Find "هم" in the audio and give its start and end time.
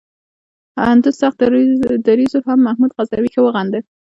2.47-2.59